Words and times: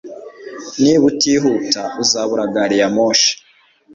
Niba 0.81 1.03
utihuta 1.11 1.81
uzabura 2.01 2.43
gari 2.53 2.75
ya 2.81 2.87
moshi 2.95 3.31